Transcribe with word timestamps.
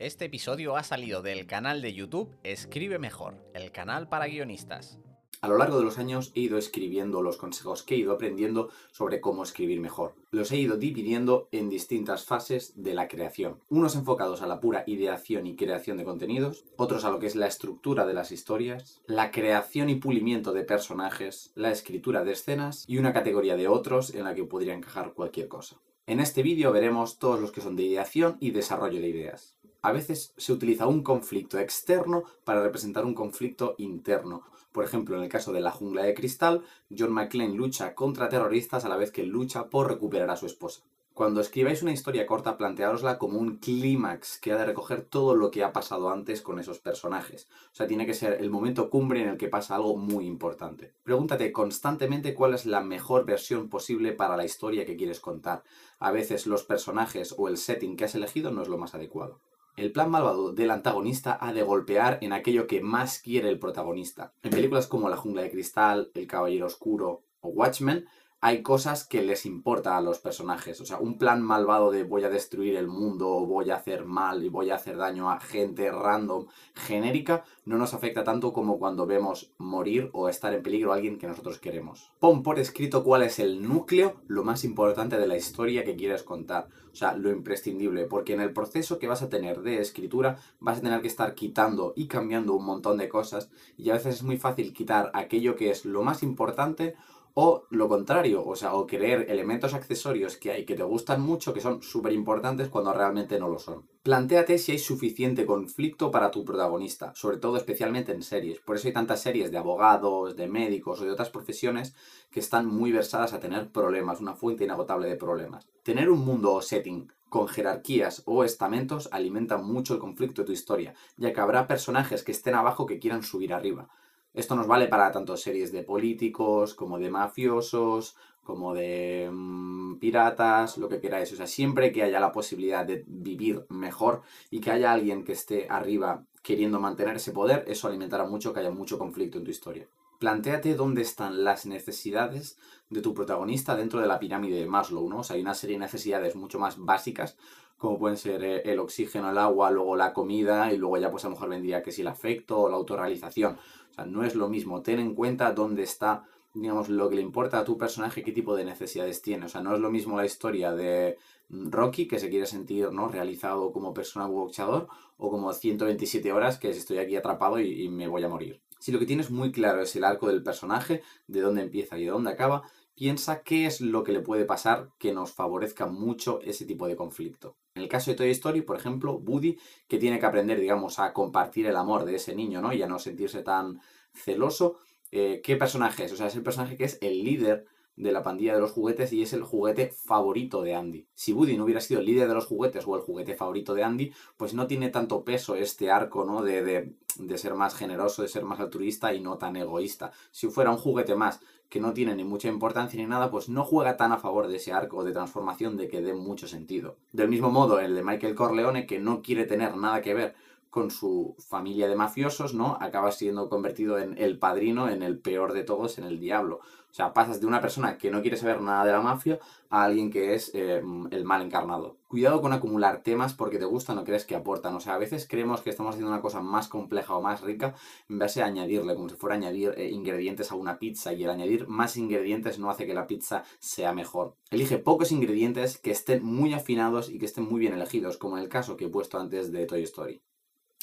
Este 0.00 0.24
episodio 0.24 0.78
ha 0.78 0.82
salido 0.82 1.20
del 1.20 1.44
canal 1.44 1.82
de 1.82 1.92
YouTube 1.92 2.34
Escribe 2.42 2.98
Mejor, 2.98 3.34
el 3.52 3.70
canal 3.70 4.08
para 4.08 4.28
guionistas. 4.28 4.98
A 5.42 5.48
lo 5.48 5.58
largo 5.58 5.76
de 5.76 5.84
los 5.84 5.98
años 5.98 6.32
he 6.34 6.40
ido 6.40 6.56
escribiendo 6.56 7.20
los 7.20 7.36
consejos 7.36 7.82
que 7.82 7.96
he 7.96 7.98
ido 7.98 8.12
aprendiendo 8.12 8.70
sobre 8.92 9.20
cómo 9.20 9.42
escribir 9.42 9.78
mejor. 9.78 10.14
Los 10.30 10.52
he 10.52 10.56
ido 10.56 10.78
dividiendo 10.78 11.50
en 11.52 11.68
distintas 11.68 12.24
fases 12.24 12.82
de 12.82 12.94
la 12.94 13.08
creación. 13.08 13.60
Unos 13.68 13.94
enfocados 13.94 14.40
a 14.40 14.46
la 14.46 14.58
pura 14.58 14.84
ideación 14.86 15.46
y 15.46 15.54
creación 15.54 15.98
de 15.98 16.04
contenidos, 16.04 16.64
otros 16.78 17.04
a 17.04 17.10
lo 17.10 17.18
que 17.18 17.26
es 17.26 17.36
la 17.36 17.46
estructura 17.46 18.06
de 18.06 18.14
las 18.14 18.32
historias, 18.32 19.02
la 19.04 19.30
creación 19.30 19.90
y 19.90 19.96
pulimiento 19.96 20.54
de 20.54 20.64
personajes, 20.64 21.52
la 21.54 21.72
escritura 21.72 22.24
de 22.24 22.32
escenas 22.32 22.86
y 22.88 22.96
una 22.96 23.12
categoría 23.12 23.54
de 23.54 23.68
otros 23.68 24.14
en 24.14 24.24
la 24.24 24.34
que 24.34 24.44
podría 24.44 24.72
encajar 24.72 25.12
cualquier 25.12 25.48
cosa. 25.48 25.76
En 26.06 26.20
este 26.20 26.42
vídeo 26.42 26.72
veremos 26.72 27.18
todos 27.18 27.38
los 27.38 27.52
que 27.52 27.60
son 27.60 27.76
de 27.76 27.82
ideación 27.82 28.38
y 28.40 28.52
desarrollo 28.52 28.98
de 28.98 29.08
ideas 29.08 29.59
a 29.82 29.92
veces 29.92 30.34
se 30.36 30.52
utiliza 30.52 30.86
un 30.86 31.02
conflicto 31.02 31.58
externo 31.58 32.24
para 32.44 32.62
representar 32.62 33.04
un 33.04 33.14
conflicto 33.14 33.74
interno. 33.78 34.42
Por 34.72 34.84
ejemplo, 34.84 35.16
en 35.16 35.22
el 35.22 35.28
caso 35.28 35.52
de 35.52 35.60
la 35.60 35.72
jungla 35.72 36.04
de 36.04 36.14
cristal, 36.14 36.62
John 36.96 37.12
McClane 37.12 37.54
lucha 37.54 37.94
contra 37.94 38.28
terroristas 38.28 38.84
a 38.84 38.88
la 38.88 38.96
vez 38.96 39.10
que 39.10 39.24
lucha 39.24 39.68
por 39.68 39.88
recuperar 39.88 40.30
a 40.30 40.36
su 40.36 40.46
esposa. 40.46 40.82
Cuando 41.12 41.40
escribáis 41.40 41.82
una 41.82 41.92
historia 41.92 42.24
corta, 42.24 42.56
planteárosla 42.56 43.18
como 43.18 43.38
un 43.38 43.56
clímax 43.58 44.38
que 44.38 44.52
ha 44.52 44.56
de 44.56 44.64
recoger 44.64 45.02
todo 45.02 45.34
lo 45.34 45.50
que 45.50 45.64
ha 45.64 45.72
pasado 45.72 46.08
antes 46.08 46.40
con 46.40 46.58
esos 46.58 46.78
personajes. 46.78 47.48
O 47.72 47.74
sea, 47.74 47.86
tiene 47.86 48.06
que 48.06 48.14
ser 48.14 48.40
el 48.40 48.48
momento 48.48 48.88
cumbre 48.88 49.20
en 49.20 49.28
el 49.28 49.36
que 49.36 49.48
pasa 49.48 49.74
algo 49.74 49.96
muy 49.96 50.24
importante. 50.24 50.94
Pregúntate 51.02 51.52
constantemente 51.52 52.32
cuál 52.32 52.54
es 52.54 52.64
la 52.64 52.80
mejor 52.80 53.26
versión 53.26 53.68
posible 53.68 54.12
para 54.12 54.36
la 54.36 54.44
historia 54.46 54.86
que 54.86 54.96
quieres 54.96 55.20
contar. 55.20 55.62
A 55.98 56.10
veces 56.10 56.46
los 56.46 56.62
personajes 56.62 57.34
o 57.36 57.48
el 57.48 57.58
setting 57.58 57.96
que 57.96 58.04
has 58.04 58.14
elegido 58.14 58.50
no 58.50 58.62
es 58.62 58.68
lo 58.68 58.78
más 58.78 58.94
adecuado. 58.94 59.40
El 59.76 59.92
plan 59.92 60.10
malvado 60.10 60.52
del 60.52 60.70
antagonista 60.70 61.38
ha 61.40 61.52
de 61.52 61.62
golpear 61.62 62.18
en 62.20 62.32
aquello 62.32 62.66
que 62.66 62.80
más 62.80 63.20
quiere 63.20 63.48
el 63.48 63.58
protagonista. 63.58 64.32
En 64.42 64.50
películas 64.50 64.86
como 64.86 65.08
La 65.08 65.16
jungla 65.16 65.42
de 65.42 65.50
cristal, 65.50 66.10
El 66.14 66.26
caballero 66.26 66.66
oscuro 66.66 67.24
o 67.40 67.48
Watchmen, 67.48 68.06
hay 68.42 68.62
cosas 68.62 69.04
que 69.04 69.22
les 69.22 69.44
importa 69.44 69.96
a 69.96 70.00
los 70.00 70.18
personajes. 70.18 70.80
O 70.80 70.86
sea, 70.86 70.98
un 70.98 71.18
plan 71.18 71.42
malvado 71.42 71.90
de 71.90 72.04
voy 72.04 72.24
a 72.24 72.30
destruir 72.30 72.76
el 72.76 72.86
mundo, 72.86 73.28
voy 73.46 73.70
a 73.70 73.76
hacer 73.76 74.06
mal 74.06 74.42
y 74.42 74.48
voy 74.48 74.70
a 74.70 74.76
hacer 74.76 74.96
daño 74.96 75.30
a 75.30 75.40
gente 75.40 75.90
random, 75.90 76.46
genérica, 76.74 77.44
no 77.66 77.76
nos 77.76 77.92
afecta 77.92 78.24
tanto 78.24 78.52
como 78.52 78.78
cuando 78.78 79.06
vemos 79.06 79.52
morir 79.58 80.08
o 80.14 80.28
estar 80.28 80.54
en 80.54 80.62
peligro 80.62 80.92
a 80.92 80.96
alguien 80.96 81.18
que 81.18 81.26
nosotros 81.26 81.58
queremos. 81.58 82.12
Pon 82.18 82.42
por 82.42 82.58
escrito 82.58 83.04
cuál 83.04 83.22
es 83.22 83.38
el 83.38 83.62
núcleo, 83.62 84.22
lo 84.26 84.42
más 84.42 84.64
importante 84.64 85.18
de 85.18 85.26
la 85.26 85.36
historia 85.36 85.84
que 85.84 85.96
quieres 85.96 86.22
contar. 86.22 86.68
O 86.92 86.96
sea, 86.96 87.14
lo 87.14 87.30
imprescindible, 87.30 88.06
porque 88.06 88.32
en 88.32 88.40
el 88.40 88.52
proceso 88.52 88.98
que 88.98 89.06
vas 89.06 89.22
a 89.22 89.28
tener 89.28 89.60
de 89.60 89.80
escritura 89.80 90.38
vas 90.58 90.78
a 90.78 90.82
tener 90.82 91.02
que 91.02 91.08
estar 91.08 91.34
quitando 91.34 91.92
y 91.94 92.08
cambiando 92.08 92.54
un 92.54 92.64
montón 92.64 92.96
de 92.96 93.08
cosas 93.08 93.50
y 93.76 93.90
a 93.90 93.94
veces 93.94 94.16
es 94.16 94.22
muy 94.22 94.38
fácil 94.38 94.72
quitar 94.72 95.10
aquello 95.14 95.56
que 95.56 95.70
es 95.70 95.84
lo 95.84 96.02
más 96.02 96.22
importante 96.22 96.96
o 97.34 97.64
lo 97.70 97.88
contrario, 97.88 98.44
o 98.44 98.56
sea, 98.56 98.74
o 98.74 98.86
creer 98.86 99.26
elementos 99.28 99.74
accesorios 99.74 100.36
que 100.36 100.50
hay 100.52 100.64
que 100.64 100.74
te 100.74 100.82
gustan 100.82 101.20
mucho, 101.20 101.52
que 101.52 101.60
son 101.60 101.82
súper 101.82 102.12
importantes 102.12 102.68
cuando 102.68 102.92
realmente 102.92 103.38
no 103.38 103.48
lo 103.48 103.58
son. 103.58 103.88
Plantéate 104.02 104.58
si 104.58 104.72
hay 104.72 104.78
suficiente 104.78 105.44
conflicto 105.46 106.10
para 106.10 106.30
tu 106.30 106.44
protagonista, 106.44 107.12
sobre 107.14 107.36
todo 107.36 107.56
especialmente 107.56 108.12
en 108.12 108.22
series. 108.22 108.60
Por 108.60 108.76
eso 108.76 108.88
hay 108.88 108.94
tantas 108.94 109.20
series 109.20 109.50
de 109.50 109.58
abogados, 109.58 110.36
de 110.36 110.48
médicos 110.48 111.00
o 111.00 111.04
de 111.04 111.10
otras 111.10 111.30
profesiones 111.30 111.94
que 112.30 112.40
están 112.40 112.66
muy 112.66 112.92
versadas 112.92 113.32
a 113.32 113.40
tener 113.40 113.70
problemas, 113.70 114.20
una 114.20 114.34
fuente 114.34 114.64
inagotable 114.64 115.08
de 115.08 115.16
problemas. 115.16 115.68
Tener 115.82 116.10
un 116.10 116.24
mundo 116.24 116.54
o 116.54 116.62
setting 116.62 117.12
con 117.28 117.46
jerarquías 117.46 118.22
o 118.26 118.44
estamentos 118.44 119.08
alimenta 119.12 119.56
mucho 119.56 119.94
el 119.94 120.00
conflicto 120.00 120.42
de 120.42 120.46
tu 120.46 120.52
historia, 120.52 120.94
ya 121.16 121.32
que 121.32 121.40
habrá 121.40 121.66
personajes 121.66 122.22
que 122.24 122.32
estén 122.32 122.54
abajo 122.54 122.86
que 122.86 122.98
quieran 122.98 123.22
subir 123.22 123.54
arriba. 123.54 123.88
Esto 124.32 124.54
nos 124.54 124.66
vale 124.66 124.86
para 124.86 125.10
tanto 125.10 125.36
series 125.36 125.72
de 125.72 125.82
políticos, 125.82 126.74
como 126.74 126.98
de 126.98 127.10
mafiosos, 127.10 128.16
como 128.44 128.74
de 128.74 129.28
mm, 129.32 129.98
piratas, 129.98 130.78
lo 130.78 130.88
que 130.88 131.00
queráis. 131.00 131.32
O 131.32 131.36
sea, 131.36 131.46
siempre 131.46 131.92
que 131.92 132.02
haya 132.02 132.20
la 132.20 132.32
posibilidad 132.32 132.84
de 132.84 133.04
vivir 133.06 133.64
mejor 133.68 134.22
y 134.50 134.60
que 134.60 134.70
haya 134.70 134.92
alguien 134.92 135.24
que 135.24 135.32
esté 135.32 135.66
arriba 135.68 136.24
queriendo 136.42 136.80
mantener 136.80 137.16
ese 137.16 137.32
poder, 137.32 137.64
eso 137.68 137.88
alimentará 137.88 138.24
mucho 138.24 138.52
que 138.52 138.60
haya 138.60 138.70
mucho 138.70 138.98
conflicto 138.98 139.38
en 139.38 139.44
tu 139.44 139.50
historia. 139.50 139.88
Plantéate 140.20 140.74
dónde 140.74 141.00
están 141.00 141.44
las 141.44 141.64
necesidades 141.64 142.58
de 142.90 143.00
tu 143.00 143.14
protagonista 143.14 143.74
dentro 143.74 144.00
de 144.00 144.06
la 144.06 144.18
pirámide 144.18 144.60
de 144.60 144.66
Maslow, 144.66 145.08
¿no? 145.08 145.20
O 145.20 145.24
sea, 145.24 145.36
hay 145.36 145.40
una 145.40 145.54
serie 145.54 145.76
de 145.76 145.80
necesidades 145.80 146.36
mucho 146.36 146.58
más 146.58 146.76
básicas, 146.76 147.38
como 147.78 147.98
pueden 147.98 148.18
ser 148.18 148.44
eh, 148.44 148.60
el 148.66 148.80
oxígeno, 148.80 149.30
el 149.30 149.38
agua, 149.38 149.70
luego 149.70 149.96
la 149.96 150.12
comida, 150.12 150.74
y 150.74 150.76
luego 150.76 150.98
ya 150.98 151.10
pues 151.10 151.24
a 151.24 151.28
lo 151.28 151.36
mejor 151.36 151.48
vendría 151.48 151.82
que 151.82 151.90
si 151.90 152.02
el 152.02 152.08
afecto 152.08 152.60
o 152.60 152.68
la 152.68 152.76
autorrealización. 152.76 153.56
O 153.90 153.94
sea, 153.94 154.04
no 154.04 154.22
es 154.22 154.34
lo 154.34 154.50
mismo. 154.50 154.82
Ten 154.82 154.98
en 154.98 155.14
cuenta 155.14 155.52
dónde 155.52 155.84
está, 155.84 156.24
digamos, 156.52 156.90
lo 156.90 157.08
que 157.08 157.16
le 157.16 157.22
importa 157.22 157.58
a 157.58 157.64
tu 157.64 157.78
personaje, 157.78 158.22
qué 158.22 158.32
tipo 158.32 158.54
de 158.54 158.66
necesidades 158.66 159.22
tiene. 159.22 159.46
O 159.46 159.48
sea, 159.48 159.62
no 159.62 159.74
es 159.74 159.80
lo 159.80 159.90
mismo 159.90 160.18
la 160.18 160.26
historia 160.26 160.74
de 160.74 161.16
Rocky, 161.48 162.06
que 162.06 162.18
se 162.18 162.28
quiere 162.28 162.44
sentir 162.44 162.92
¿no? 162.92 163.08
realizado 163.08 163.72
como 163.72 163.94
persona 163.94 164.26
boxeador, 164.26 164.86
o 165.16 165.30
como 165.30 165.50
127 165.50 166.30
horas, 166.30 166.58
que 166.58 166.68
estoy 166.68 166.98
aquí 166.98 167.16
atrapado 167.16 167.58
y 167.58 167.88
me 167.88 168.06
voy 168.06 168.22
a 168.22 168.28
morir. 168.28 168.60
Si 168.80 168.92
lo 168.92 168.98
que 168.98 169.06
tienes 169.06 169.30
muy 169.30 169.52
claro 169.52 169.82
es 169.82 169.94
el 169.94 170.04
arco 170.04 170.26
del 170.28 170.42
personaje, 170.42 171.02
de 171.26 171.40
dónde 171.42 171.62
empieza 171.62 171.98
y 171.98 172.04
de 172.04 172.10
dónde 172.10 172.30
acaba, 172.30 172.62
piensa 172.94 173.42
qué 173.42 173.66
es 173.66 173.80
lo 173.80 174.02
que 174.02 174.12
le 174.12 174.20
puede 174.20 174.46
pasar 174.46 174.88
que 174.98 175.12
nos 175.12 175.32
favorezca 175.32 175.86
mucho 175.86 176.40
ese 176.42 176.64
tipo 176.64 176.88
de 176.88 176.96
conflicto. 176.96 177.56
En 177.74 177.82
el 177.82 177.88
caso 177.88 178.10
de 178.10 178.16
Toy 178.16 178.30
Story, 178.30 178.62
por 178.62 178.76
ejemplo, 178.76 179.14
Woody, 179.14 179.58
que 179.86 179.98
tiene 179.98 180.18
que 180.18 180.26
aprender, 180.26 180.58
digamos, 180.58 180.98
a 180.98 181.12
compartir 181.12 181.66
el 181.66 181.76
amor 181.76 182.04
de 182.04 182.16
ese 182.16 182.34
niño, 182.34 182.60
¿no? 182.60 182.72
Y 182.72 182.82
a 182.82 182.86
no 182.86 182.98
sentirse 182.98 183.42
tan 183.42 183.80
celoso. 184.12 184.78
Eh, 185.12 185.40
¿Qué 185.44 185.56
personaje 185.56 186.04
es? 186.04 186.12
O 186.12 186.16
sea, 186.16 186.26
es 186.28 186.34
el 186.34 186.42
personaje 186.42 186.76
que 186.76 186.84
es 186.84 186.98
el 187.02 187.22
líder 187.22 187.66
de 188.00 188.12
la 188.12 188.22
pandilla 188.22 188.54
de 188.54 188.60
los 188.60 188.72
juguetes 188.72 189.12
y 189.12 189.22
es 189.22 189.32
el 189.32 189.42
juguete 189.42 189.92
favorito 189.92 190.62
de 190.62 190.74
Andy. 190.74 191.06
Si 191.14 191.32
Woody 191.32 191.56
no 191.56 191.64
hubiera 191.64 191.80
sido 191.80 192.00
el 192.00 192.06
líder 192.06 192.28
de 192.28 192.34
los 192.34 192.46
juguetes 192.46 192.84
o 192.86 192.96
el 192.96 193.02
juguete 193.02 193.34
favorito 193.34 193.74
de 193.74 193.84
Andy, 193.84 194.12
pues 194.36 194.54
no 194.54 194.66
tiene 194.66 194.88
tanto 194.88 195.24
peso 195.24 195.54
este 195.54 195.90
arco, 195.90 196.24
¿no? 196.24 196.42
De, 196.42 196.62
de, 196.62 196.94
de 197.16 197.38
ser 197.38 197.54
más 197.54 197.74
generoso, 197.74 198.22
de 198.22 198.28
ser 198.28 198.44
más 198.44 198.60
altruista 198.60 199.12
y 199.14 199.20
no 199.20 199.38
tan 199.38 199.56
egoísta. 199.56 200.12
Si 200.30 200.48
fuera 200.48 200.70
un 200.70 200.78
juguete 200.78 201.14
más 201.14 201.40
que 201.68 201.80
no 201.80 201.92
tiene 201.92 202.16
ni 202.16 202.24
mucha 202.24 202.48
importancia 202.48 203.00
ni 203.00 203.06
nada, 203.06 203.30
pues 203.30 203.48
no 203.48 203.64
juega 203.64 203.96
tan 203.96 204.12
a 204.12 204.18
favor 204.18 204.48
de 204.48 204.56
ese 204.56 204.72
arco 204.72 205.04
de 205.04 205.12
transformación 205.12 205.76
de 205.76 205.88
que 205.88 206.00
dé 206.00 206.14
mucho 206.14 206.48
sentido. 206.48 206.96
Del 207.12 207.28
mismo 207.28 207.50
modo, 207.50 207.78
el 207.78 207.94
de 207.94 208.02
Michael 208.02 208.34
Corleone, 208.34 208.86
que 208.86 208.98
no 208.98 209.22
quiere 209.22 209.44
tener 209.44 209.76
nada 209.76 210.02
que 210.02 210.14
ver 210.14 210.34
con 210.70 210.90
su 210.90 211.36
familia 211.48 211.88
de 211.88 211.96
mafiosos, 211.96 212.54
¿no? 212.54 212.78
Acaba 212.80 213.10
siendo 213.12 213.48
convertido 213.48 213.98
en 213.98 214.16
el 214.16 214.38
padrino, 214.38 214.88
en 214.88 215.02
el 215.02 215.18
peor 215.18 215.52
de 215.52 215.64
todos, 215.64 215.98
en 215.98 216.04
el 216.04 216.20
diablo. 216.20 216.60
O 216.90 216.94
sea, 216.94 217.12
pasas 217.12 217.40
de 217.40 217.46
una 217.46 217.60
persona 217.60 217.98
que 217.98 218.10
no 218.10 218.20
quiere 218.20 218.36
saber 218.36 218.60
nada 218.60 218.84
de 218.84 218.92
la 218.92 219.00
mafia 219.00 219.38
a 219.68 219.84
alguien 219.84 220.10
que 220.10 220.34
es 220.34 220.50
eh, 220.54 220.82
el 221.10 221.24
mal 221.24 221.42
encarnado. 221.42 221.98
Cuidado 222.08 222.40
con 222.40 222.52
acumular 222.52 223.04
temas 223.04 223.32
porque 223.32 223.58
te 223.58 223.64
gustan 223.64 223.98
o 223.98 224.04
crees 224.04 224.24
que 224.24 224.34
aportan. 224.34 224.74
O 224.74 224.80
sea, 224.80 224.94
a 224.94 224.98
veces 224.98 225.28
creemos 225.28 225.60
que 225.60 225.70
estamos 225.70 225.94
haciendo 225.94 226.10
una 226.10 226.20
cosa 226.20 226.40
más 226.40 226.66
compleja 226.66 227.14
o 227.14 227.22
más 227.22 227.42
rica 227.42 227.74
en 228.08 228.18
vez 228.18 228.34
de 228.34 228.42
añadirle, 228.42 228.96
como 228.96 229.08
si 229.08 229.14
fuera 229.14 229.36
añadir 229.36 229.72
eh, 229.76 229.88
ingredientes 229.88 230.50
a 230.50 230.56
una 230.56 230.80
pizza. 230.80 231.12
Y 231.12 231.22
el 231.22 231.30
añadir 231.30 231.68
más 231.68 231.96
ingredientes 231.96 232.58
no 232.58 232.70
hace 232.70 232.86
que 232.86 232.94
la 232.94 233.06
pizza 233.06 233.44
sea 233.60 233.92
mejor. 233.92 234.34
Elige 234.50 234.78
pocos 234.78 235.12
ingredientes 235.12 235.78
que 235.78 235.92
estén 235.92 236.24
muy 236.24 236.54
afinados 236.54 237.08
y 237.08 237.18
que 237.18 237.26
estén 237.26 237.44
muy 237.44 237.60
bien 237.60 237.74
elegidos, 237.74 238.16
como 238.16 238.36
en 238.36 238.42
el 238.42 238.48
caso 238.48 238.76
que 238.76 238.86
he 238.86 238.88
puesto 238.88 239.20
antes 239.20 239.52
de 239.52 239.66
Toy 239.66 239.84
Story. 239.84 240.20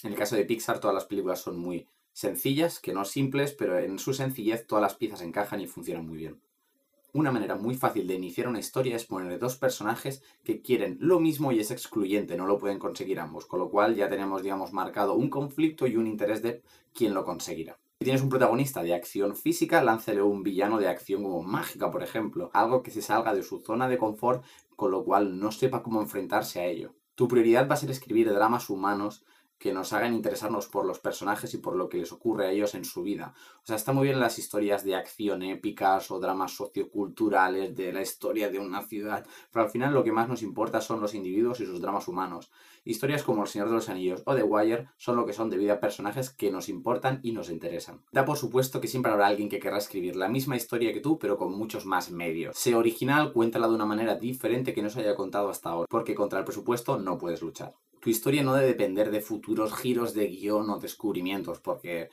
En 0.04 0.12
el 0.12 0.18
caso 0.18 0.36
de 0.36 0.46
Pixar, 0.46 0.80
todas 0.80 0.94
las 0.94 1.06
películas 1.06 1.42
son 1.42 1.58
muy 1.58 1.88
sencillas, 2.14 2.80
que 2.80 2.94
no 2.94 3.04
simples, 3.04 3.54
pero 3.54 3.80
en 3.80 3.98
su 3.98 4.14
sencillez 4.14 4.68
todas 4.68 4.82
las 4.82 4.96
piezas 4.96 5.22
encajan 5.22 5.62
y 5.62 5.68
funcionan 5.68 6.06
muy 6.06 6.18
bien. 6.18 6.40
Una 7.14 7.32
manera 7.32 7.56
muy 7.56 7.74
fácil 7.74 8.06
de 8.06 8.14
iniciar 8.14 8.48
una 8.48 8.60
historia 8.60 8.96
es 8.96 9.06
poner 9.06 9.40
dos 9.40 9.56
personajes 9.56 10.22
que 10.44 10.62
quieren 10.62 10.98
lo 11.00 11.20
mismo 11.20 11.52
y 11.52 11.60
es 11.60 11.72
excluyente, 11.72 12.38
no 12.38 12.46
lo 12.46 12.60
pueden 12.60 12.78
conseguir 12.78 13.20
ambos, 13.20 13.48
con 13.48 13.60
lo 13.60 13.72
cual 13.72 13.96
ya 13.96 14.08
tenemos, 14.08 14.44
digamos, 14.44 14.72
marcado 14.72 15.16
un 15.16 15.30
conflicto 15.30 15.88
y 15.88 15.96
un 15.96 16.06
interés 16.06 16.44
de 16.44 16.62
quién 16.94 17.16
lo 17.16 17.26
conseguirá. 17.26 17.80
Si 18.00 18.04
tienes 18.04 18.22
un 18.22 18.30
protagonista 18.30 18.84
de 18.84 18.94
acción 18.94 19.36
física, 19.36 19.82
láncele 19.82 20.22
un 20.22 20.44
villano 20.44 20.78
de 20.78 20.90
acción 20.90 21.24
como 21.24 21.42
mágica, 21.42 21.90
por 21.90 22.04
ejemplo, 22.04 22.52
algo 22.54 22.84
que 22.84 22.92
se 22.92 23.02
salga 23.02 23.34
de 23.34 23.42
su 23.42 23.62
zona 23.62 23.90
de 23.90 23.98
confort, 23.98 24.44
con 24.76 24.92
lo 24.92 25.04
cual 25.04 25.40
no 25.40 25.52
sepa 25.52 25.82
cómo 25.82 26.02
enfrentarse 26.02 26.60
a 26.60 26.66
ello. 26.66 26.94
Tu 27.16 27.28
prioridad 27.28 27.68
va 27.68 27.74
a 27.74 27.78
ser 27.78 27.90
escribir 27.90 28.32
dramas 28.32 28.70
humanos 28.70 29.26
que 29.58 29.74
nos 29.74 29.94
hagan 29.94 30.14
interesarnos 30.14 30.68
por 30.68 30.86
los 30.86 31.00
personajes 31.00 31.54
y 31.54 31.58
por 31.58 31.76
lo 31.76 31.90
que 31.90 31.98
les 31.98 32.12
ocurre 32.12 32.48
a 32.48 32.52
ellos 32.52 32.76
en 32.76 32.86
su 32.86 33.04
vida. 33.04 33.34
O 33.64 33.66
sea, 33.66 33.76
está 33.76 33.94
muy 33.94 34.06
bien 34.06 34.20
las 34.20 34.40
historias 34.40 34.84
de 34.84 34.96
acción 34.96 35.44
épicas 35.44 36.10
o 36.12 36.20
dramas 36.20 36.56
socioculturales 36.56 37.76
de 37.76 37.92
la 37.92 38.02
historia 38.02 38.50
de 38.50 38.60
una 38.60 38.84
ciudad, 38.84 39.26
pero 39.52 39.66
al 39.66 39.72
final 39.72 39.94
lo 39.94 40.04
que 40.04 40.12
más 40.12 40.30
nos 40.30 40.42
importa 40.42 40.82
son 40.82 41.02
los 41.02 41.14
individuos 41.14 41.60
y 41.60 41.66
sus 41.66 41.82
dramas 41.82 42.08
humanos. 42.08 42.52
Historias 42.84 43.24
como 43.24 43.42
El 43.42 43.50
Señor 43.50 43.68
de 43.68 43.76
los 43.76 43.90
Anillos 43.90 44.24
o 44.26 44.34
The 44.34 44.44
Wire 44.44 44.88
son 44.96 45.18
lo 45.18 45.26
que 45.26 45.34
son 45.34 45.50
debido 45.50 45.74
a 45.74 45.80
personajes 45.80 46.30
que 46.30 46.52
nos 46.52 46.70
importan 46.70 47.20
y 47.22 47.34
nos 47.34 47.50
interesan. 47.50 48.02
Da 48.12 48.24
por 48.24 48.38
supuesto 48.38 48.80
que 48.80 48.88
siempre 48.88 49.12
habrá 49.12 49.28
alguien 49.28 49.50
que 49.50 49.60
querrá 49.60 49.78
escribir 49.78 50.16
la 50.16 50.30
misma 50.30 50.56
historia 50.56 50.94
que 50.94 51.02
tú, 51.02 51.20
pero 51.20 51.38
con 51.38 51.52
muchos 51.52 51.86
más 51.86 52.12
medios. 52.12 52.58
Sé 52.58 52.76
original, 52.76 53.34
cuéntala 53.34 53.68
de 53.68 53.76
una 53.76 53.86
manera 53.86 54.16
diferente 54.16 54.74
que 54.74 54.82
no 54.82 54.90
se 54.90 55.02
haya 55.02 55.16
contado 55.16 55.50
hasta 55.50 55.70
ahora, 55.70 55.88
porque 55.90 56.16
contra 56.16 56.40
el 56.40 56.46
presupuesto 56.46 56.98
no 56.98 57.18
puedes 57.18 57.42
luchar. 57.42 57.76
Tu 58.00 58.10
historia 58.10 58.44
no 58.44 58.54
debe 58.54 58.68
depender 58.68 59.12
de 59.12 59.22
futuros 59.22 59.74
giros 59.74 60.14
de 60.14 60.28
guion 60.28 60.70
o 60.70 60.80
descubrimientos, 60.80 61.60
porque 61.60 62.10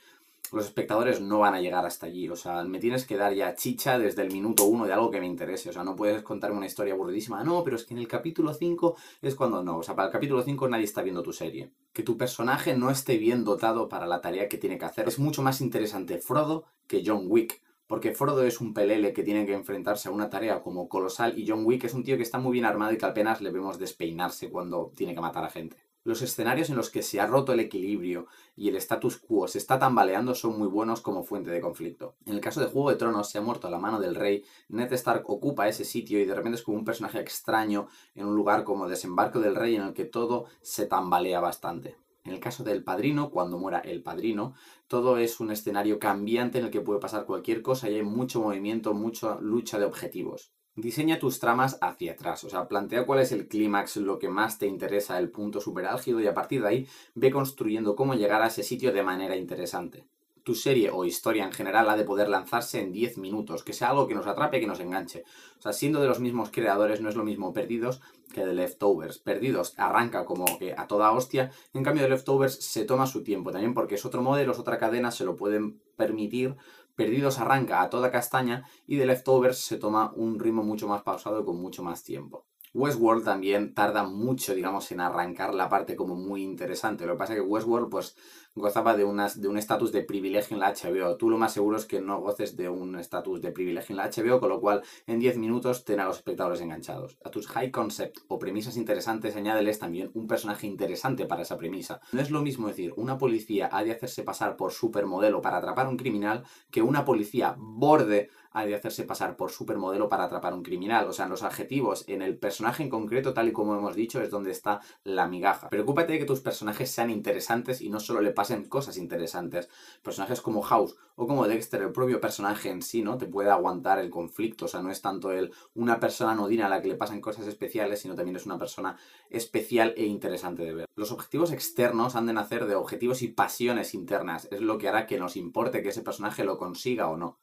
los 0.51 0.65
espectadores 0.65 1.21
no 1.21 1.39
van 1.39 1.53
a 1.53 1.61
llegar 1.61 1.85
hasta 1.85 2.05
allí. 2.05 2.29
O 2.29 2.35
sea, 2.35 2.63
me 2.63 2.79
tienes 2.79 3.05
que 3.05 3.17
dar 3.17 3.33
ya 3.33 3.55
chicha 3.55 3.97
desde 3.97 4.21
el 4.21 4.31
minuto 4.31 4.65
uno 4.65 4.85
de 4.85 4.93
algo 4.93 5.11
que 5.11 5.19
me 5.19 5.25
interese. 5.25 5.69
O 5.69 5.73
sea, 5.73 5.83
no 5.83 5.95
puedes 5.95 6.21
contarme 6.21 6.57
una 6.57 6.65
historia 6.65 6.93
aburridísima. 6.93 7.43
No, 7.43 7.63
pero 7.63 7.75
es 7.75 7.83
que 7.83 7.93
en 7.93 7.99
el 7.99 8.07
capítulo 8.07 8.53
5 8.53 8.95
es 9.21 9.35
cuando 9.35 9.63
no. 9.63 9.77
O 9.77 9.83
sea, 9.83 9.95
para 9.95 10.07
el 10.07 10.11
capítulo 10.11 10.43
5 10.43 10.67
nadie 10.69 10.85
está 10.85 11.01
viendo 11.01 11.23
tu 11.23 11.33
serie. 11.33 11.71
Que 11.93 12.03
tu 12.03 12.17
personaje 12.17 12.75
no 12.75 12.89
esté 12.89 13.17
bien 13.17 13.43
dotado 13.43 13.89
para 13.89 14.05
la 14.05 14.21
tarea 14.21 14.47
que 14.47 14.57
tiene 14.57 14.77
que 14.77 14.85
hacer. 14.85 15.07
Es 15.07 15.19
mucho 15.19 15.41
más 15.41 15.61
interesante 15.61 16.19
Frodo 16.19 16.65
que 16.87 17.03
John 17.05 17.25
Wick. 17.27 17.61
Porque 17.87 18.13
Frodo 18.13 18.43
es 18.43 18.61
un 18.61 18.73
pelele 18.73 19.13
que 19.13 19.23
tiene 19.23 19.45
que 19.45 19.53
enfrentarse 19.53 20.09
a 20.09 20.11
una 20.11 20.29
tarea 20.29 20.61
como 20.61 20.89
colosal 20.89 21.37
y 21.37 21.47
John 21.47 21.65
Wick 21.65 21.83
es 21.83 21.93
un 21.93 22.03
tío 22.03 22.17
que 22.17 22.23
está 22.23 22.39
muy 22.39 22.53
bien 22.53 22.65
armado 22.65 22.93
y 22.93 22.97
que 22.97 23.05
apenas 23.05 23.41
le 23.41 23.51
vemos 23.51 23.79
despeinarse 23.79 24.49
cuando 24.49 24.91
tiene 24.95 25.13
que 25.13 25.21
matar 25.21 25.43
a 25.43 25.49
gente 25.49 25.77
los 26.05 26.21
escenarios 26.21 26.69
en 26.69 26.77
los 26.77 26.91
que 26.91 27.01
se 27.01 27.19
ha 27.19 27.25
roto 27.25 27.51
el 27.51 27.59
equilibrio 27.59 28.27
y 28.55 28.69
el 28.69 28.75
status 28.75 29.17
quo 29.17 29.47
se 29.47 29.57
está 29.57 29.79
tambaleando 29.79 30.35
son 30.35 30.57
muy 30.57 30.67
buenos 30.67 31.01
como 31.01 31.23
fuente 31.23 31.49
de 31.49 31.59
conflicto. 31.59 32.15
En 32.27 32.35
el 32.35 32.41
caso 32.41 32.61
de 32.61 32.67
Juego 32.67 32.91
de 32.91 32.95
Tronos 32.95 33.29
se 33.29 33.39
ha 33.39 33.41
muerto 33.41 33.67
a 33.67 33.71
la 33.71 33.79
mano 33.79 33.99
del 33.99 34.15
rey, 34.15 34.43
Ned 34.69 34.93
Stark 34.93 35.27
ocupa 35.27 35.67
ese 35.67 35.83
sitio 35.83 36.19
y 36.21 36.25
de 36.25 36.35
repente 36.35 36.57
es 36.57 36.63
como 36.63 36.77
un 36.77 36.85
personaje 36.85 37.19
extraño 37.19 37.87
en 38.13 38.27
un 38.27 38.35
lugar 38.35 38.63
como 38.63 38.87
Desembarco 38.87 39.39
del 39.39 39.55
Rey 39.55 39.75
en 39.75 39.81
el 39.81 39.93
que 39.93 40.05
todo 40.05 40.45
se 40.61 40.85
tambalea 40.85 41.39
bastante. 41.39 41.97
En 42.25 42.33
el 42.33 42.39
caso 42.39 42.63
del 42.63 42.83
padrino, 42.83 43.29
cuando 43.29 43.59
muera 43.59 43.79
el 43.79 44.01
padrino, 44.01 44.55
todo 44.87 45.19
es 45.19 45.39
un 45.39 45.51
escenario 45.51 45.99
cambiante 45.99 46.57
en 46.57 46.65
el 46.65 46.71
que 46.71 46.81
puede 46.81 46.99
pasar 46.99 47.25
cualquier 47.25 47.61
cosa 47.61 47.87
y 47.87 47.95
hay 47.95 48.03
mucho 48.03 48.41
movimiento, 48.41 48.95
mucha 48.95 49.39
lucha 49.39 49.77
de 49.77 49.85
objetivos. 49.85 50.51
Diseña 50.75 51.19
tus 51.19 51.39
tramas 51.39 51.77
hacia 51.81 52.13
atrás, 52.13 52.43
o 52.43 52.49
sea, 52.49 52.67
plantea 52.67 53.05
cuál 53.05 53.19
es 53.19 53.31
el 53.31 53.47
clímax, 53.47 53.97
lo 53.97 54.17
que 54.17 54.27
más 54.27 54.57
te 54.57 54.65
interesa, 54.65 55.19
el 55.19 55.29
punto 55.29 55.61
super 55.61 55.85
álgido 55.85 56.19
y 56.19 56.27
a 56.27 56.33
partir 56.33 56.63
de 56.63 56.67
ahí 56.67 56.87
ve 57.13 57.31
construyendo 57.31 57.95
cómo 57.95 58.15
llegar 58.15 58.41
a 58.41 58.47
ese 58.47 58.63
sitio 58.63 58.91
de 58.91 59.03
manera 59.03 59.37
interesante. 59.37 60.07
Tu 60.45 60.55
serie 60.55 60.91
o 60.91 61.03
historia 61.03 61.43
en 61.43 61.51
general 61.51 61.89
ha 61.89 61.97
de 61.97 62.05
poder 62.05 62.29
lanzarse 62.29 62.79
en 62.79 62.93
10 62.93 63.17
minutos, 63.17 63.63
que 63.63 63.73
sea 63.73 63.89
algo 63.89 64.07
que 64.07 64.15
nos 64.15 64.27
atrape, 64.27 64.61
que 64.61 64.67
nos 64.67 64.79
enganche. 64.79 65.23
O 65.59 65.61
sea, 65.61 65.73
siendo 65.73 65.99
de 65.99 66.07
los 66.07 66.21
mismos 66.21 66.51
creadores, 66.51 67.01
no 67.01 67.09
es 67.09 67.15
lo 67.15 67.25
mismo 67.25 67.51
Perdidos 67.51 67.99
que 68.33 68.45
de 68.45 68.53
Leftovers. 68.53 69.17
Perdidos 69.19 69.73
arranca 69.77 70.23
como 70.23 70.45
que 70.57 70.73
a 70.77 70.87
toda 70.87 71.11
hostia, 71.11 71.51
en 71.73 71.83
cambio 71.83 72.03
de 72.03 72.09
Leftovers 72.09 72.63
se 72.63 72.85
toma 72.85 73.07
su 73.07 73.23
tiempo 73.23 73.51
también 73.51 73.73
porque 73.73 73.95
es 73.95 74.05
otro 74.05 74.21
modelo, 74.21 74.53
es 74.53 74.59
otra 74.59 74.77
cadena, 74.77 75.11
se 75.11 75.25
lo 75.25 75.35
pueden 75.35 75.81
permitir 75.97 76.55
Perdidos 76.95 77.39
arranca 77.39 77.81
a 77.81 77.89
toda 77.89 78.09
castaña 78.09 78.63
y 78.87 78.97
The 78.97 79.05
Leftovers 79.05 79.57
se 79.57 79.77
toma 79.77 80.13
un 80.15 80.39
ritmo 80.39 80.63
mucho 80.63 80.87
más 80.87 81.03
pausado 81.03 81.41
y 81.41 81.45
con 81.45 81.57
mucho 81.57 81.83
más 81.83 82.03
tiempo. 82.03 82.45
Westworld 82.75 83.23
también 83.23 83.73
tarda 83.73 84.03
mucho, 84.03 84.53
digamos, 84.53 84.91
en 84.91 84.99
arrancar 84.99 85.55
la 85.55 85.69
parte 85.69 85.95
como 85.95 86.15
muy 86.15 86.43
interesante. 86.43 87.05
Lo 87.05 87.13
que 87.13 87.19
pasa 87.19 87.33
es 87.33 87.39
que 87.39 87.45
Westworld, 87.45 87.89
pues, 87.89 88.17
gozaba 88.53 88.95
de, 88.95 89.05
unas, 89.05 89.39
de 89.41 89.47
un 89.47 89.57
estatus 89.57 89.93
de 89.93 90.01
privilegio 90.01 90.55
en 90.55 90.59
la 90.59 90.73
HBO. 90.73 91.15
Tú 91.15 91.29
lo 91.29 91.37
más 91.37 91.53
seguro 91.53 91.77
es 91.77 91.85
que 91.85 92.01
no 92.01 92.19
goces 92.19 92.57
de 92.57 92.67
un 92.67 92.97
estatus 92.97 93.41
de 93.41 93.51
privilegio 93.51 93.93
en 93.93 93.97
la 93.97 94.09
HBO, 94.09 94.41
con 94.41 94.49
lo 94.49 94.59
cual 94.59 94.81
en 95.07 95.19
10 95.19 95.37
minutos 95.37 95.85
ten 95.85 96.01
a 96.01 96.05
los 96.05 96.17
espectadores 96.17 96.59
enganchados. 96.59 97.17
A 97.23 97.31
tus 97.31 97.47
high 97.47 97.71
concept 97.71 98.17
o 98.27 98.39
premisas 98.39 98.75
interesantes 98.75 99.35
añádeles 99.35 99.79
también 99.79 100.11
un 100.13 100.27
personaje 100.27 100.67
interesante 100.67 101.25
para 101.25 101.43
esa 101.43 101.57
premisa. 101.57 102.01
No 102.11 102.21
es 102.21 102.29
lo 102.29 102.41
mismo 102.41 102.67
decir 102.67 102.93
una 102.97 103.17
policía 103.17 103.69
ha 103.71 103.83
de 103.83 103.91
hacerse 103.91 104.23
pasar 104.23 104.57
por 104.57 104.71
supermodelo 104.71 105.41
para 105.41 105.57
atrapar 105.57 105.87
a 105.87 105.89
un 105.89 105.97
criminal 105.97 106.43
que 106.71 106.81
una 106.81 107.05
policía 107.05 107.55
borde 107.57 108.29
de 108.63 108.75
hacerse 108.75 109.03
pasar 109.03 109.35
por 109.35 109.51
supermodelo 109.51 110.07
para 110.07 110.23
atrapar 110.23 110.53
a 110.53 110.55
un 110.55 110.63
criminal. 110.63 111.07
O 111.07 111.13
sea, 111.13 111.25
en 111.25 111.31
los 111.31 111.43
adjetivos, 111.43 112.05
en 112.07 112.21
el 112.21 112.37
personaje 112.37 112.83
en 112.83 112.89
concreto, 112.89 113.33
tal 113.33 113.49
y 113.49 113.51
como 113.51 113.75
hemos 113.75 113.95
dicho, 113.95 114.21
es 114.21 114.29
donde 114.29 114.51
está 114.51 114.81
la 115.03 115.27
migaja. 115.27 115.69
Preocúpate 115.69 116.13
de 116.13 116.19
que 116.19 116.25
tus 116.25 116.39
personajes 116.39 116.89
sean 116.91 117.09
interesantes 117.09 117.81
y 117.81 117.89
no 117.89 117.99
solo 117.99 118.21
le 118.21 118.31
pasen 118.31 118.65
cosas 118.65 118.97
interesantes. 118.97 119.69
Personajes 120.01 120.41
como 120.41 120.61
House 120.61 120.95
o 121.15 121.27
como 121.27 121.47
Dexter, 121.47 121.81
el 121.81 121.91
propio 121.91 122.21
personaje 122.21 122.69
en 122.69 122.81
sí, 122.81 123.01
¿no? 123.01 123.17
Te 123.17 123.25
puede 123.25 123.49
aguantar 123.49 123.99
el 123.99 124.09
conflicto. 124.09 124.65
O 124.65 124.67
sea, 124.67 124.81
no 124.81 124.91
es 124.91 125.01
tanto 125.01 125.31
él 125.31 125.51
una 125.73 125.99
persona 125.99 126.35
nodina 126.35 126.67
a 126.67 126.69
la 126.69 126.81
que 126.81 126.89
le 126.89 126.95
pasan 126.95 127.21
cosas 127.21 127.47
especiales, 127.47 128.01
sino 128.01 128.15
también 128.15 128.35
es 128.35 128.45
una 128.45 128.57
persona 128.57 128.97
especial 129.29 129.93
e 129.97 130.05
interesante 130.05 130.63
de 130.63 130.73
ver. 130.73 130.85
Los 130.95 131.11
objetivos 131.11 131.51
externos 131.51 132.15
han 132.15 132.25
de 132.25 132.33
nacer 132.33 132.65
de 132.65 132.75
objetivos 132.75 133.21
y 133.21 133.29
pasiones 133.29 133.93
internas. 133.93 134.47
Es 134.51 134.61
lo 134.61 134.77
que 134.77 134.87
hará 134.87 135.07
que 135.07 135.19
nos 135.19 135.35
importe 135.35 135.81
que 135.81 135.89
ese 135.89 136.01
personaje 136.01 136.43
lo 136.43 136.57
consiga 136.57 137.09
o 137.09 137.17
no. 137.17 137.39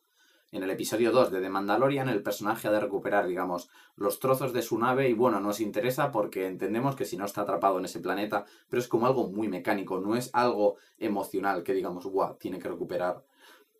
En 0.54 0.62
el 0.62 0.68
episodio 0.68 1.12
2 1.12 1.30
de 1.30 1.40
The 1.40 1.48
Mandalorian, 1.48 2.10
el 2.10 2.22
personaje 2.22 2.68
ha 2.68 2.70
de 2.70 2.78
recuperar, 2.78 3.26
digamos, 3.26 3.70
los 3.96 4.20
trozos 4.20 4.52
de 4.52 4.60
su 4.60 4.78
nave 4.78 5.08
y 5.08 5.14
bueno, 5.14 5.40
nos 5.40 5.60
interesa 5.60 6.12
porque 6.12 6.46
entendemos 6.46 6.94
que 6.94 7.06
si 7.06 7.16
no 7.16 7.24
está 7.24 7.40
atrapado 7.40 7.78
en 7.78 7.86
ese 7.86 8.00
planeta, 8.00 8.44
pero 8.68 8.78
es 8.78 8.86
como 8.86 9.06
algo 9.06 9.30
muy 9.30 9.48
mecánico, 9.48 9.98
no 9.98 10.14
es 10.14 10.28
algo 10.34 10.76
emocional 10.98 11.62
que 11.62 11.72
digamos, 11.72 12.04
guau, 12.04 12.36
tiene 12.36 12.58
que 12.58 12.68
recuperar 12.68 13.24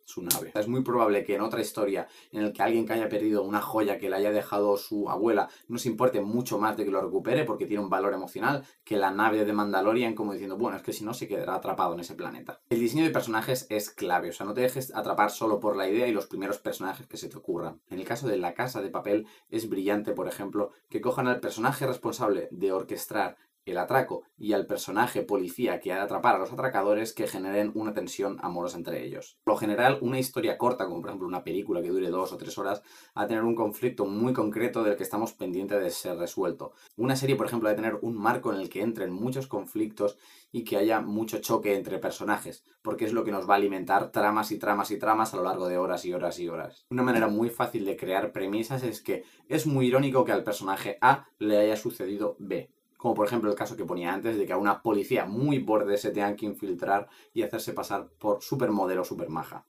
su 0.05 0.21
nave. 0.21 0.51
Es 0.55 0.67
muy 0.67 0.83
probable 0.83 1.23
que 1.23 1.35
en 1.35 1.41
otra 1.41 1.61
historia 1.61 2.07
en 2.31 2.43
el 2.43 2.53
que 2.53 2.61
alguien 2.61 2.85
que 2.85 2.93
haya 2.93 3.09
perdido 3.09 3.43
una 3.43 3.61
joya 3.61 3.97
que 3.97 4.09
le 4.09 4.15
haya 4.15 4.31
dejado 4.31 4.77
su 4.77 5.09
abuela 5.09 5.49
no 5.67 5.77
se 5.77 5.89
importe 5.89 6.21
mucho 6.21 6.59
más 6.59 6.77
de 6.77 6.85
que 6.85 6.91
lo 6.91 7.01
recupere 7.01 7.43
porque 7.45 7.65
tiene 7.65 7.83
un 7.83 7.89
valor 7.89 8.13
emocional 8.13 8.63
que 8.83 8.97
la 8.97 9.11
nave 9.11 9.45
de 9.45 9.53
Mandalorian 9.53 10.15
como 10.15 10.33
diciendo, 10.33 10.57
bueno, 10.57 10.77
es 10.77 10.83
que 10.83 10.93
si 10.93 11.03
no 11.03 11.13
se 11.13 11.27
quedará 11.27 11.55
atrapado 11.55 11.93
en 11.93 12.01
ese 12.01 12.15
planeta. 12.15 12.61
El 12.69 12.79
diseño 12.79 13.03
de 13.03 13.11
personajes 13.11 13.67
es 13.69 13.89
clave, 13.89 14.29
o 14.29 14.33
sea, 14.33 14.45
no 14.45 14.53
te 14.53 14.61
dejes 14.61 14.93
atrapar 14.95 15.31
solo 15.31 15.59
por 15.59 15.75
la 15.75 15.87
idea 15.87 16.07
y 16.07 16.13
los 16.13 16.27
primeros 16.27 16.59
personajes 16.59 17.07
que 17.07 17.17
se 17.17 17.29
te 17.29 17.37
ocurran. 17.37 17.81
En 17.89 17.99
el 17.99 18.05
caso 18.05 18.27
de 18.27 18.37
La 18.37 18.53
Casa 18.53 18.81
de 18.81 18.89
Papel 18.89 19.27
es 19.49 19.69
brillante, 19.69 20.13
por 20.13 20.27
ejemplo, 20.27 20.71
que 20.89 21.01
cojan 21.01 21.27
al 21.27 21.39
personaje 21.39 21.87
responsable 21.87 22.47
de 22.51 22.71
orquestar 22.71 23.37
el 23.65 23.77
atraco 23.77 24.23
y 24.37 24.53
al 24.53 24.65
personaje 24.65 25.23
policía 25.23 25.79
que 25.79 25.93
ha 25.93 25.97
de 25.97 26.01
atrapar 26.01 26.35
a 26.35 26.39
los 26.39 26.51
atracadores 26.51 27.13
que 27.13 27.27
generen 27.27 27.71
una 27.75 27.93
tensión 27.93 28.37
amorosa 28.41 28.77
entre 28.77 29.05
ellos. 29.05 29.37
Por 29.43 29.53
lo 29.53 29.57
general, 29.59 29.99
una 30.01 30.19
historia 30.19 30.57
corta, 30.57 30.85
como 30.85 31.01
por 31.01 31.09
ejemplo 31.09 31.27
una 31.27 31.43
película 31.43 31.81
que 31.81 31.89
dure 31.89 32.09
dos 32.09 32.33
o 32.33 32.37
tres 32.37 32.57
horas, 32.57 32.81
va 33.17 33.23
a 33.23 33.27
tener 33.27 33.43
un 33.43 33.55
conflicto 33.55 34.05
muy 34.05 34.33
concreto 34.33 34.83
del 34.83 34.95
que 34.95 35.03
estamos 35.03 35.33
pendientes 35.33 35.81
de 35.81 35.89
ser 35.89 36.17
resuelto. 36.17 36.73
Una 36.97 37.15
serie, 37.15 37.35
por 37.35 37.45
ejemplo, 37.45 37.69
ha 37.69 37.71
de 37.71 37.77
tener 37.77 37.99
un 38.01 38.17
marco 38.17 38.53
en 38.53 38.59
el 38.59 38.69
que 38.69 38.81
entren 38.81 39.13
muchos 39.13 39.47
conflictos 39.47 40.17
y 40.51 40.63
que 40.63 40.77
haya 40.77 41.01
mucho 41.01 41.39
choque 41.39 41.75
entre 41.75 41.99
personajes, 41.99 42.63
porque 42.81 43.05
es 43.05 43.13
lo 43.13 43.23
que 43.23 43.31
nos 43.31 43.49
va 43.49 43.53
a 43.53 43.57
alimentar 43.57 44.11
tramas 44.11 44.51
y 44.51 44.59
tramas 44.59 44.91
y 44.91 44.99
tramas 44.99 45.33
a 45.33 45.37
lo 45.37 45.43
largo 45.43 45.67
de 45.67 45.77
horas 45.77 46.05
y 46.05 46.13
horas 46.13 46.37
y 46.39 46.49
horas. 46.49 46.85
Una 46.89 47.03
manera 47.03 47.27
muy 47.27 47.49
fácil 47.49 47.85
de 47.85 47.97
crear 47.97 48.31
premisas 48.31 48.83
es 48.83 49.01
que 49.01 49.23
es 49.47 49.65
muy 49.65 49.87
irónico 49.87 50.25
que 50.25 50.31
al 50.31 50.43
personaje 50.43 50.97
A 51.01 51.27
le 51.39 51.57
haya 51.57 51.75
sucedido 51.75 52.35
B 52.39 52.69
como 53.03 53.15
por 53.15 53.27
ejemplo 53.27 53.49
el 53.49 53.57
caso 53.57 53.75
que 53.75 53.83
ponía 53.83 54.13
antes 54.13 54.37
de 54.37 54.45
que 54.45 54.53
a 54.53 54.57
una 54.57 54.81
policía 54.81 55.25
muy 55.25 55.59
borde 55.59 55.97
se 55.97 56.11
tengan 56.11 56.37
que 56.37 56.45
infiltrar 56.45 57.09
y 57.33 57.41
hacerse 57.41 57.73
pasar 57.73 58.07
por 58.17 58.41
supermodelo 58.41 59.03
supermaja. 59.03 59.65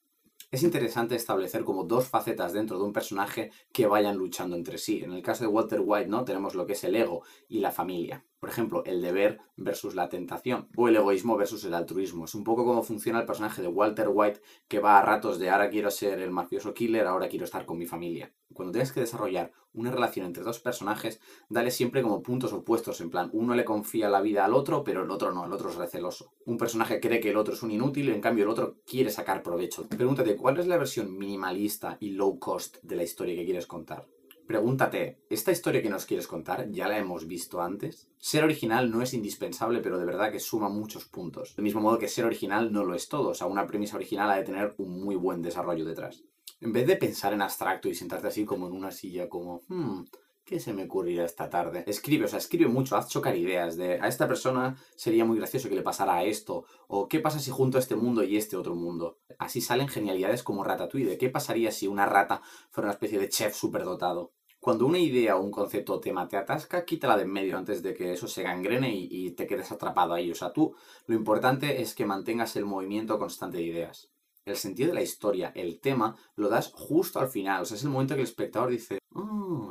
Es 0.52 0.62
interesante 0.62 1.16
establecer 1.16 1.64
como 1.64 1.82
dos 1.82 2.06
facetas 2.06 2.52
dentro 2.52 2.78
de 2.78 2.84
un 2.84 2.92
personaje 2.92 3.50
que 3.72 3.88
vayan 3.88 4.16
luchando 4.16 4.54
entre 4.54 4.78
sí. 4.78 5.02
En 5.02 5.12
el 5.12 5.20
caso 5.20 5.42
de 5.42 5.48
Walter 5.48 5.82
White, 5.84 6.08
¿no? 6.08 6.24
Tenemos 6.24 6.54
lo 6.54 6.64
que 6.64 6.74
es 6.74 6.84
el 6.84 6.94
ego 6.94 7.24
y 7.48 7.58
la 7.58 7.72
familia. 7.72 8.24
Por 8.44 8.50
ejemplo, 8.50 8.84
el 8.84 9.00
deber 9.00 9.40
versus 9.56 9.94
la 9.94 10.10
tentación 10.10 10.68
o 10.76 10.86
el 10.86 10.96
egoísmo 10.96 11.34
versus 11.34 11.64
el 11.64 11.72
altruismo. 11.72 12.26
Es 12.26 12.34
un 12.34 12.44
poco 12.44 12.66
como 12.66 12.82
funciona 12.82 13.18
el 13.18 13.24
personaje 13.24 13.62
de 13.62 13.68
Walter 13.68 14.10
White 14.12 14.42
que 14.68 14.80
va 14.80 14.98
a 14.98 15.02
ratos 15.02 15.38
de 15.38 15.48
ahora 15.48 15.70
quiero 15.70 15.90
ser 15.90 16.20
el 16.20 16.30
mafioso 16.30 16.74
killer, 16.74 17.06
ahora 17.06 17.30
quiero 17.30 17.46
estar 17.46 17.64
con 17.64 17.78
mi 17.78 17.86
familia. 17.86 18.34
Cuando 18.52 18.72
tienes 18.72 18.92
que 18.92 19.00
desarrollar 19.00 19.50
una 19.72 19.90
relación 19.90 20.26
entre 20.26 20.44
dos 20.44 20.60
personajes, 20.60 21.22
dale 21.48 21.70
siempre 21.70 22.02
como 22.02 22.22
puntos 22.22 22.52
opuestos, 22.52 23.00
en 23.00 23.08
plan, 23.08 23.30
uno 23.32 23.54
le 23.54 23.64
confía 23.64 24.10
la 24.10 24.20
vida 24.20 24.44
al 24.44 24.52
otro, 24.52 24.84
pero 24.84 25.04
el 25.04 25.10
otro 25.10 25.32
no, 25.32 25.46
el 25.46 25.52
otro 25.54 25.70
es 25.70 25.76
receloso. 25.76 26.34
Un 26.44 26.58
personaje 26.58 27.00
cree 27.00 27.20
que 27.20 27.30
el 27.30 27.38
otro 27.38 27.54
es 27.54 27.62
un 27.62 27.70
inútil, 27.70 28.10
en 28.10 28.20
cambio 28.20 28.44
el 28.44 28.50
otro 28.50 28.76
quiere 28.84 29.08
sacar 29.08 29.42
provecho. 29.42 29.88
Pregúntate, 29.88 30.36
¿cuál 30.36 30.58
es 30.58 30.66
la 30.66 30.76
versión 30.76 31.16
minimalista 31.16 31.96
y 31.98 32.10
low 32.10 32.38
cost 32.38 32.76
de 32.82 32.96
la 32.96 33.04
historia 33.04 33.36
que 33.36 33.46
quieres 33.46 33.66
contar? 33.66 34.06
Pregúntate, 34.46 35.24
¿esta 35.30 35.52
historia 35.52 35.80
que 35.80 35.88
nos 35.88 36.04
quieres 36.04 36.26
contar 36.26 36.70
ya 36.70 36.86
la 36.86 36.98
hemos 36.98 37.26
visto 37.26 37.62
antes? 37.62 38.10
Ser 38.18 38.44
original 38.44 38.90
no 38.90 39.00
es 39.00 39.14
indispensable, 39.14 39.80
pero 39.80 39.98
de 39.98 40.04
verdad 40.04 40.30
que 40.30 40.38
suma 40.38 40.68
muchos 40.68 41.06
puntos. 41.06 41.56
Del 41.56 41.62
mismo 41.62 41.80
modo 41.80 41.98
que 41.98 42.08
ser 42.08 42.26
original 42.26 42.70
no 42.70 42.84
lo 42.84 42.94
es 42.94 43.08
todo, 43.08 43.30
o 43.30 43.34
sea, 43.34 43.46
una 43.46 43.66
premisa 43.66 43.96
original 43.96 44.30
ha 44.30 44.36
de 44.36 44.44
tener 44.44 44.74
un 44.76 45.02
muy 45.02 45.16
buen 45.16 45.40
desarrollo 45.40 45.86
detrás. 45.86 46.24
En 46.60 46.72
vez 46.72 46.86
de 46.86 46.96
pensar 46.96 47.32
en 47.32 47.40
abstracto 47.40 47.88
y 47.88 47.94
sentarte 47.94 48.26
así 48.26 48.44
como 48.44 48.66
en 48.66 48.74
una 48.74 48.90
silla, 48.90 49.30
como, 49.30 49.62
hmm, 49.68 50.02
¿qué 50.44 50.60
se 50.60 50.72
me 50.72 50.84
ocurrirá 50.84 51.24
esta 51.24 51.48
tarde? 51.48 51.84
Escribe, 51.86 52.26
o 52.26 52.28
sea, 52.28 52.38
escribe 52.38 52.68
mucho, 52.68 52.96
haz 52.96 53.08
chocar 53.08 53.36
ideas 53.36 53.76
de 53.76 53.98
a 54.00 54.08
esta 54.08 54.28
persona 54.28 54.76
sería 54.94 55.24
muy 55.24 55.38
gracioso 55.38 55.68
que 55.68 55.74
le 55.74 55.82
pasara 55.82 56.24
esto, 56.24 56.64
o 56.86 57.08
qué 57.08 57.20
pasa 57.20 57.38
si 57.38 57.50
junto 57.50 57.78
a 57.78 57.80
este 57.80 57.96
mundo 57.96 58.22
y 58.22 58.36
este 58.36 58.56
otro 58.56 58.74
mundo. 58.74 59.18
Así 59.38 59.60
salen 59.60 59.88
genialidades 59.88 60.42
como 60.42 60.64
Ratatouille, 60.64 61.08
de 61.08 61.18
qué 61.18 61.30
pasaría 61.30 61.70
si 61.70 61.86
una 61.86 62.06
rata 62.06 62.42
fuera 62.70 62.86
una 62.88 62.94
especie 62.94 63.18
de 63.18 63.28
chef 63.28 63.54
superdotado. 63.54 64.32
Cuando 64.60 64.86
una 64.86 64.98
idea 64.98 65.36
o 65.36 65.42
un 65.42 65.50
concepto 65.50 65.94
o 65.94 66.00
tema 66.00 66.26
te 66.26 66.38
atasca, 66.38 66.84
quítala 66.84 67.16
de 67.16 67.24
en 67.24 67.32
medio 67.32 67.58
antes 67.58 67.82
de 67.82 67.92
que 67.94 68.12
eso 68.12 68.26
se 68.28 68.42
gangrene 68.42 68.94
y, 68.94 69.08
y 69.10 69.30
te 69.32 69.46
quedes 69.46 69.70
atrapado 69.72 70.14
ahí. 70.14 70.30
O 70.30 70.34
sea, 70.34 70.52
tú, 70.52 70.74
lo 71.06 71.14
importante 71.14 71.82
es 71.82 71.94
que 71.94 72.06
mantengas 72.06 72.56
el 72.56 72.64
movimiento 72.64 73.18
constante 73.18 73.58
de 73.58 73.64
ideas 73.64 74.10
el 74.46 74.56
sentido 74.56 74.88
de 74.88 74.94
la 74.94 75.02
historia, 75.02 75.52
el 75.54 75.80
tema, 75.80 76.16
lo 76.36 76.48
das 76.48 76.70
justo 76.72 77.18
al 77.18 77.28
final. 77.28 77.62
O 77.62 77.64
sea, 77.64 77.76
es 77.76 77.82
el 77.82 77.90
momento 77.90 78.14
que 78.14 78.20
el 78.20 78.26
espectador 78.26 78.70
dice, 78.70 78.98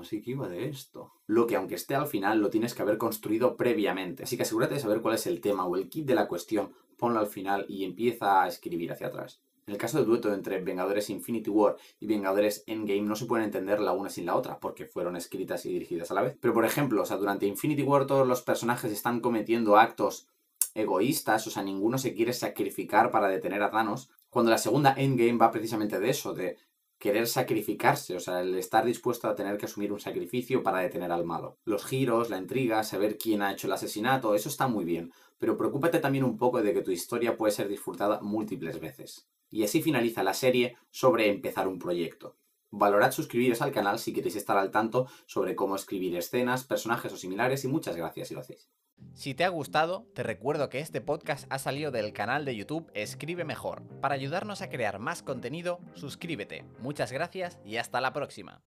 así 0.03 0.21
que 0.21 0.31
iba 0.31 0.47
de 0.47 0.69
esto. 0.69 1.11
Lo 1.27 1.47
que 1.47 1.55
aunque 1.55 1.75
esté 1.75 1.95
al 1.95 2.07
final 2.07 2.39
lo 2.39 2.49
tienes 2.49 2.73
que 2.73 2.81
haber 2.81 2.97
construido 2.97 3.57
previamente. 3.57 4.23
Así 4.23 4.37
que 4.37 4.43
asegúrate 4.43 4.75
de 4.75 4.79
saber 4.79 5.01
cuál 5.01 5.15
es 5.15 5.27
el 5.27 5.41
tema 5.41 5.65
o 5.65 5.75
el 5.75 5.89
kit 5.89 6.05
de 6.05 6.15
la 6.15 6.27
cuestión, 6.27 6.71
ponlo 6.97 7.19
al 7.19 7.27
final 7.27 7.65
y 7.67 7.83
empieza 7.83 8.43
a 8.43 8.47
escribir 8.47 8.91
hacia 8.91 9.07
atrás. 9.07 9.41
En 9.65 9.73
el 9.73 9.79
caso 9.79 9.97
del 9.97 10.07
dueto 10.07 10.33
entre 10.33 10.61
Vengadores 10.61 11.09
Infinity 11.09 11.49
War 11.49 11.77
y 11.99 12.05
Vengadores 12.05 12.63
Endgame 12.67 13.03
no 13.03 13.15
se 13.15 13.25
pueden 13.25 13.45
entender 13.45 13.79
la 13.79 13.93
una 13.93 14.09
sin 14.09 14.25
la 14.25 14.35
otra, 14.35 14.59
porque 14.59 14.85
fueron 14.85 15.15
escritas 15.15 15.65
y 15.65 15.71
dirigidas 15.71 16.11
a 16.11 16.15
la 16.15 16.21
vez. 16.21 16.37
Pero 16.39 16.53
por 16.53 16.65
ejemplo, 16.65 17.01
o 17.01 17.05
sea, 17.05 17.17
durante 17.17 17.45
Infinity 17.45 17.83
War 17.83 18.05
todos 18.05 18.27
los 18.27 18.41
personajes 18.41 18.91
están 18.91 19.21
cometiendo 19.21 19.77
actos 19.77 20.27
egoístas, 20.75 21.47
o 21.47 21.49
sea, 21.49 21.63
ninguno 21.63 21.97
se 21.97 22.13
quiere 22.13 22.33
sacrificar 22.33 23.09
para 23.11 23.29
detener 23.29 23.63
a 23.63 23.69
Thanos, 23.69 24.09
cuando 24.29 24.51
la 24.51 24.57
segunda 24.57 24.93
Endgame 24.97 25.37
va 25.37 25.51
precisamente 25.51 25.99
de 25.99 26.09
eso, 26.09 26.33
de 26.33 26.57
querer 27.03 27.27
sacrificarse, 27.27 28.15
o 28.15 28.19
sea, 28.21 28.39
el 28.39 28.55
estar 28.55 28.85
dispuesto 28.85 29.27
a 29.27 29.35
tener 29.35 29.57
que 29.57 29.65
asumir 29.65 29.91
un 29.91 29.99
sacrificio 29.99 30.63
para 30.63 30.79
detener 30.79 31.11
al 31.11 31.25
malo. 31.25 31.57
Los 31.65 31.83
giros, 31.85 32.29
la 32.29 32.37
intriga, 32.37 32.81
saber 32.81 33.17
quién 33.17 33.41
ha 33.41 33.51
hecho 33.51 33.67
el 33.67 33.73
asesinato, 33.73 34.35
eso 34.35 34.47
está 34.47 34.69
muy 34.69 34.85
bien, 34.85 35.11
pero 35.37 35.57
preocúpate 35.57 35.99
también 35.99 36.23
un 36.23 36.37
poco 36.37 36.61
de 36.61 36.73
que 36.73 36.81
tu 36.81 36.91
historia 36.91 37.35
puede 37.35 37.51
ser 37.51 37.67
disfrutada 37.67 38.21
múltiples 38.21 38.79
veces. 38.79 39.27
Y 39.49 39.65
así 39.65 39.81
finaliza 39.81 40.23
la 40.23 40.33
serie 40.33 40.77
sobre 40.91 41.27
empezar 41.27 41.67
un 41.67 41.77
proyecto. 41.77 42.37
Valorad 42.71 43.11
suscribiros 43.11 43.61
al 43.61 43.73
canal 43.73 43.99
si 43.99 44.13
queréis 44.13 44.37
estar 44.37 44.57
al 44.57 44.71
tanto 44.71 45.07
sobre 45.25 45.57
cómo 45.57 45.75
escribir 45.75 46.15
escenas, 46.15 46.63
personajes 46.63 47.11
o 47.11 47.17
similares 47.17 47.65
y 47.65 47.67
muchas 47.67 47.97
gracias 47.97 48.29
si 48.29 48.33
lo 48.33 48.39
hacéis. 48.39 48.69
Si 49.13 49.33
te 49.33 49.43
ha 49.43 49.49
gustado, 49.49 50.07
te 50.13 50.23
recuerdo 50.23 50.69
que 50.69 50.79
este 50.79 51.01
podcast 51.01 51.45
ha 51.49 51.59
salido 51.59 51.91
del 51.91 52.13
canal 52.13 52.45
de 52.45 52.55
YouTube 52.55 52.89
Escribe 52.93 53.45
Mejor. 53.45 53.83
Para 54.01 54.15
ayudarnos 54.15 54.61
a 54.61 54.69
crear 54.69 54.99
más 54.99 55.21
contenido, 55.23 55.79
suscríbete. 55.93 56.65
Muchas 56.79 57.11
gracias 57.11 57.59
y 57.63 57.77
hasta 57.77 58.01
la 58.01 58.13
próxima. 58.13 58.63